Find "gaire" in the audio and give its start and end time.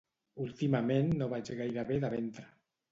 1.63-1.89